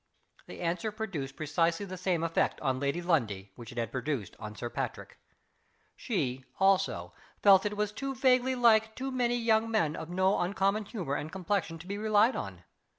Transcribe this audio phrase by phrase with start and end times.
[0.47, 4.55] The answer produced precisely the same effect on Lady Lundie which it had produced on
[4.55, 5.19] Sir Patrick.
[5.95, 10.39] She, also, felt that it was too vaguely like too many young men of no
[10.39, 12.63] uncommon humor and complexion to be relied on.